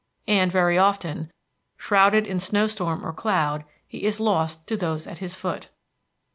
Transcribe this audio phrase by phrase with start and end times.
[0.25, 1.31] And very often,
[1.77, 5.69] shrouded in snow storm or cloud, he is lost to those at his foot.